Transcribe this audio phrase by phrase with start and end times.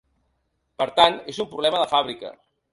[0.83, 2.37] Per tant, és un problema de fàbrica.